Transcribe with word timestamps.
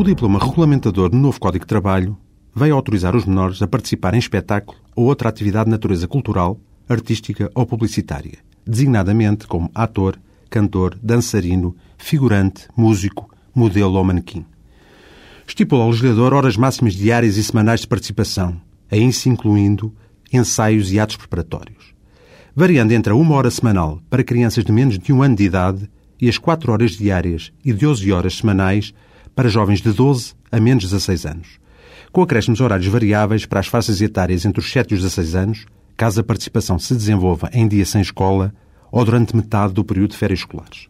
O 0.00 0.02
diploma 0.02 0.38
regulamentador 0.38 1.10
do 1.10 1.18
novo 1.18 1.38
Código 1.38 1.66
de 1.66 1.68
Trabalho 1.68 2.16
veio 2.56 2.74
autorizar 2.74 3.14
os 3.14 3.26
menores 3.26 3.60
a 3.60 3.68
participar 3.68 4.14
em 4.14 4.18
espetáculo 4.18 4.78
ou 4.96 5.04
outra 5.04 5.28
atividade 5.28 5.66
de 5.66 5.72
natureza 5.72 6.08
cultural, 6.08 6.58
artística 6.88 7.50
ou 7.54 7.66
publicitária, 7.66 8.38
designadamente 8.66 9.46
como 9.46 9.70
ator, 9.74 10.18
cantor, 10.48 10.98
dançarino, 11.02 11.76
figurante, 11.98 12.66
músico, 12.74 13.28
modelo 13.54 13.92
ou 13.92 14.02
manequim. 14.02 14.42
Estipula 15.46 15.82
ao 15.82 15.90
legislador 15.90 16.32
horas 16.32 16.56
máximas 16.56 16.94
diárias 16.94 17.36
e 17.36 17.44
semanais 17.44 17.80
de 17.80 17.86
participação, 17.86 18.58
a 18.90 18.96
isso 18.96 19.28
incluindo 19.28 19.94
ensaios 20.32 20.90
e 20.90 20.98
atos 20.98 21.16
preparatórios, 21.16 21.94
variando 22.56 22.92
entre 22.92 23.12
a 23.12 23.16
uma 23.16 23.34
hora 23.34 23.50
semanal 23.50 24.00
para 24.08 24.24
crianças 24.24 24.64
de 24.64 24.72
menos 24.72 24.98
de 24.98 25.12
um 25.12 25.22
ano 25.22 25.36
de 25.36 25.44
idade 25.44 25.90
e 26.18 26.26
as 26.26 26.38
quatro 26.38 26.72
horas 26.72 26.92
diárias 26.92 27.52
e 27.62 27.70
12 27.70 28.10
horas 28.10 28.38
semanais 28.38 28.94
para 29.40 29.48
jovens 29.48 29.80
de 29.80 29.90
12 29.90 30.34
a 30.52 30.60
menos 30.60 30.82
de 30.82 30.90
16 30.90 31.24
anos, 31.24 31.48
com 32.12 32.20
acréscimos 32.20 32.60
horários 32.60 32.88
variáveis 32.88 33.46
para 33.46 33.58
as 33.58 33.68
faixas 33.68 33.98
etárias 34.02 34.44
entre 34.44 34.60
os 34.60 34.70
7 34.70 34.90
e 34.90 34.94
os 34.96 35.00
16 35.00 35.34
anos, 35.34 35.66
caso 35.96 36.20
a 36.20 36.22
participação 36.22 36.78
se 36.78 36.94
desenvolva 36.94 37.48
em 37.54 37.66
dia 37.66 37.86
sem 37.86 38.02
escola 38.02 38.52
ou 38.92 39.02
durante 39.02 39.34
metade 39.34 39.72
do 39.72 39.82
período 39.82 40.10
de 40.10 40.18
férias 40.18 40.40
escolares. 40.40 40.88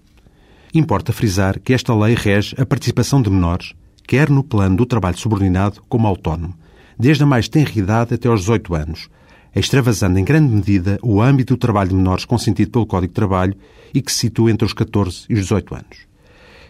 Importa 0.75 1.13
frisar 1.13 1.61
que 1.61 1.73
esta 1.73 1.95
lei 1.95 2.17
rege 2.17 2.57
a 2.61 2.67
participação 2.67 3.23
de 3.23 3.31
menores, 3.31 3.73
quer 4.05 4.29
no 4.29 4.43
plano 4.43 4.79
do 4.79 4.85
trabalho 4.85 5.17
subordinado 5.17 5.81
como 5.89 6.09
autónomo, 6.09 6.57
desde 6.99 7.23
a 7.23 7.27
mais 7.27 7.49
tenra 7.49 7.79
idade 7.79 8.15
até 8.15 8.27
aos 8.27 8.41
18 8.41 8.75
anos, 8.75 9.09
extravasando 9.55 10.19
em 10.19 10.25
grande 10.25 10.53
medida 10.53 10.99
o 11.05 11.23
âmbito 11.23 11.55
do 11.55 11.61
trabalho 11.61 11.91
de 11.91 11.95
menores 11.95 12.25
consentido 12.25 12.73
pelo 12.73 12.85
Código 12.85 13.13
de 13.13 13.15
Trabalho 13.15 13.55
e 13.95 14.03
que 14.03 14.11
se 14.11 14.19
situa 14.19 14.51
entre 14.51 14.67
os 14.67 14.73
14 14.73 15.27
e 15.29 15.35
os 15.35 15.43
18 15.43 15.73
anos. 15.73 16.10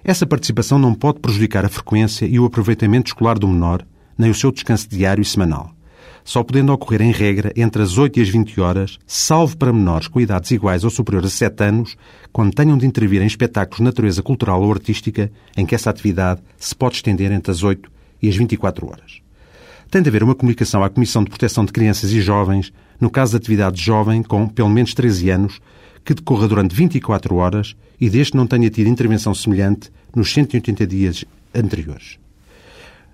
Essa 0.03 0.27
participação 0.27 0.79
não 0.79 0.95
pode 0.95 1.21
prejudicar 1.21 1.65
a 1.65 1.69
frequência 1.69 2.25
e 2.25 2.41
o 2.41 2.47
aproveitamento 2.47 3.09
escolar 3.09 3.39
do 3.39 3.47
menor, 3.47 3.85
nem 4.17 4.31
o 4.31 4.35
seu 4.35 4.51
descanso 4.51 4.89
diário 4.89 5.23
e 5.23 5.25
semanal, 5.25 5.75
só 6.25 6.43
podendo 6.43 6.73
ocorrer 6.73 7.03
em 7.03 7.13
regra 7.13 7.53
entre 7.55 7.83
as 7.83 7.99
8 7.99 8.19
e 8.19 8.23
as 8.23 8.29
20 8.29 8.61
horas, 8.61 8.99
salvo 9.07 9.57
para 9.57 9.73
menores 9.73 10.09
com 10.09 10.21
idades 10.21 10.51
iguais 10.51 10.85
ou 10.85 10.91
superiores 10.91 11.33
a 11.35 11.37
7 11.37 11.65
anos, 11.65 11.97
quando 12.33 12.55
tenham 12.55 12.79
de 12.79 12.87
intervir 12.87 13.21
em 13.21 13.27
espetáculos 13.27 13.79
de 13.79 13.85
natureza 13.85 14.23
cultural 14.23 14.63
ou 14.63 14.73
artística, 14.73 15.31
em 15.57 15.67
que 15.67 15.75
essa 15.75 15.91
atividade 15.91 16.41
se 16.57 16.75
pode 16.75 16.97
estender 16.97 17.31
entre 17.31 17.51
as 17.51 17.63
8 17.63 17.91
e 18.23 18.29
as 18.29 18.37
24 18.37 18.87
horas. 18.87 19.21
Tem 19.91 20.01
de 20.01 20.09
haver 20.09 20.23
uma 20.23 20.35
comunicação 20.37 20.85
à 20.85 20.89
Comissão 20.89 21.25
de 21.25 21.31
Proteção 21.31 21.65
de 21.65 21.73
Crianças 21.73 22.13
e 22.13 22.21
Jovens, 22.21 22.73
no 23.01 23.11
caso 23.11 23.33
de 23.33 23.39
atividade 23.39 23.83
jovem 23.83 24.23
com 24.23 24.47
pelo 24.47 24.69
menos 24.69 24.95
13 24.95 25.31
anos, 25.31 25.61
que 26.05 26.15
decorra 26.15 26.49
durante 26.49 26.75
24 26.75 27.35
horas 27.37 27.77
e 28.01 28.09
desde 28.09 28.37
não 28.37 28.47
tenha 28.47 28.71
tido 28.71 28.89
intervenção 28.89 29.35
semelhante 29.35 29.91
nos 30.15 30.33
180 30.33 30.87
dias 30.87 31.25
anteriores. 31.55 32.19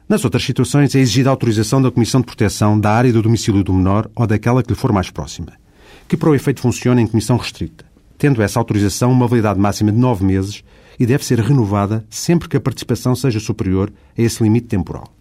Nas 0.08 0.24
outras 0.24 0.44
situações, 0.44 0.94
é 0.94 1.00
exigida 1.00 1.28
a 1.28 1.32
autorização 1.32 1.82
da 1.82 1.90
Comissão 1.90 2.20
de 2.20 2.26
Proteção 2.26 2.78
da 2.78 2.92
área 2.92 3.12
do 3.12 3.22
domicílio 3.22 3.64
do 3.64 3.72
menor 3.72 4.08
ou 4.14 4.26
daquela 4.26 4.62
que 4.62 4.70
lhe 4.70 4.78
for 4.78 4.92
mais 4.92 5.10
próxima, 5.10 5.54
que 6.06 6.16
para 6.16 6.30
o 6.30 6.34
efeito 6.34 6.60
funciona 6.60 7.00
em 7.00 7.06
comissão 7.08 7.36
restrita, 7.36 7.84
tendo 8.16 8.40
essa 8.40 8.60
autorização 8.60 9.10
uma 9.10 9.26
validade 9.26 9.58
máxima 9.58 9.90
de 9.90 9.98
nove 9.98 10.24
meses 10.24 10.62
e 10.98 11.04
deve 11.04 11.24
ser 11.24 11.40
renovada 11.40 12.06
sempre 12.08 12.48
que 12.48 12.56
a 12.56 12.60
participação 12.60 13.16
seja 13.16 13.40
superior 13.40 13.92
a 14.16 14.22
esse 14.22 14.42
limite 14.42 14.68
temporal. 14.68 15.12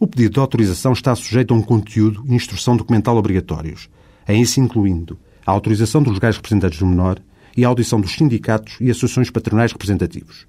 O 0.00 0.06
pedido 0.06 0.34
de 0.34 0.40
autorização 0.40 0.92
está 0.92 1.14
sujeito 1.14 1.54
a 1.54 1.56
um 1.56 1.62
conteúdo 1.62 2.24
e 2.26 2.34
instrução 2.34 2.76
documental 2.76 3.16
obrigatórios, 3.16 3.88
a 4.26 4.32
isso 4.32 4.58
incluindo 4.58 5.16
a 5.44 5.50
autorização 5.50 6.02
dos 6.02 6.14
legais 6.14 6.36
representantes 6.36 6.78
do 6.78 6.86
menor 6.86 7.20
e 7.56 7.64
a 7.64 7.68
audição 7.68 8.00
dos 8.00 8.12
sindicatos 8.12 8.76
e 8.80 8.90
associações 8.90 9.30
patronais 9.30 9.72
representativos. 9.72 10.46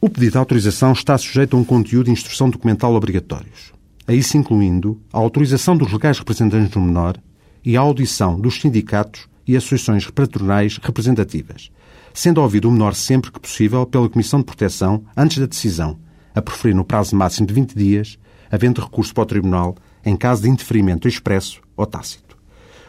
O 0.00 0.08
pedido 0.08 0.32
de 0.32 0.38
autorização 0.38 0.92
está 0.92 1.16
sujeito 1.16 1.56
a 1.56 1.60
um 1.60 1.64
conteúdo 1.64 2.08
e 2.08 2.12
instrução 2.12 2.50
documental 2.50 2.94
obrigatórios, 2.94 3.72
a 4.06 4.12
isso 4.12 4.36
incluindo 4.36 5.00
a 5.12 5.18
autorização 5.18 5.76
dos 5.76 5.92
legais 5.92 6.18
representantes 6.18 6.70
do 6.70 6.80
menor 6.80 7.16
e 7.64 7.76
a 7.76 7.80
audição 7.80 8.38
dos 8.38 8.60
sindicatos 8.60 9.26
e 9.46 9.56
associações 9.56 10.08
patronais 10.10 10.78
representativas, 10.82 11.70
sendo 12.12 12.40
ouvido 12.40 12.68
o 12.68 12.72
menor 12.72 12.94
sempre 12.94 13.32
que 13.32 13.40
possível 13.40 13.86
pela 13.86 14.08
Comissão 14.08 14.40
de 14.40 14.46
Proteção 14.46 15.04
antes 15.16 15.38
da 15.38 15.46
decisão, 15.46 15.98
a 16.34 16.42
preferir 16.42 16.76
no 16.76 16.84
prazo 16.84 17.16
máximo 17.16 17.46
de 17.46 17.54
20 17.54 17.74
dias, 17.74 18.18
havendo 18.50 18.82
recurso 18.82 19.14
para 19.14 19.22
o 19.22 19.26
Tribunal 19.26 19.76
em 20.04 20.16
caso 20.16 20.42
de 20.42 20.48
indeferimento 20.48 21.08
expresso 21.08 21.60
ou 21.76 21.86
tácito. 21.86 22.35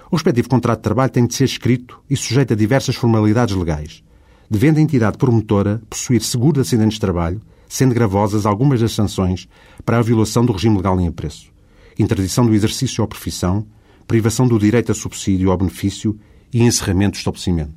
O 0.09 0.16
respectivo 0.16 0.47
contrato 0.47 0.79
de 0.79 0.84
trabalho 0.84 1.12
tem 1.12 1.25
de 1.28 1.35
ser 1.35 1.44
escrito 1.44 2.00
e 2.09 2.16
sujeito 2.16 2.53
a 2.53 2.56
diversas 2.56 2.95
formalidades 2.95 3.56
legais, 3.56 4.03
devendo 4.50 4.78
a 4.78 4.81
entidade 4.81 5.18
promotora 5.18 5.81
possuir 5.90 6.22
seguro 6.22 6.53
de 6.53 6.62
acidentes 6.62 6.94
de 6.94 7.01
trabalho, 7.01 7.41
sendo 7.68 7.94
gravosas 7.94 8.46
algumas 8.46 8.79
das 8.79 8.94
sanções 8.94 9.50
para 9.84 9.97
a 9.97 10.01
violação 10.01 10.46
do 10.46 10.53
regime 10.53 10.78
legal 10.78 11.00
em 11.01 11.07
apreço, 11.07 11.51
interdição 12.00 12.46
do 12.46 12.56
exercício 12.56 13.01
ou 13.01 13.07
profissão, 13.07 13.67
privação 14.07 14.47
do 14.47 14.57
direito 14.57 14.94
a 14.94 14.96
subsídio 14.96 15.50
ou 15.51 15.57
benefício 15.57 16.17
e 16.53 16.63
encerramento 16.63 17.17
do 17.17 17.17
estabelecimento. 17.17 17.75